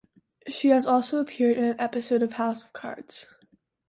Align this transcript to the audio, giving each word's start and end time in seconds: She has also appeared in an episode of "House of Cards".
She 0.47 0.69
has 0.69 0.87
also 0.87 1.19
appeared 1.19 1.59
in 1.59 1.63
an 1.63 1.79
episode 1.79 2.23
of 2.23 2.33
"House 2.33 2.63
of 2.63 2.73
Cards". 2.73 3.27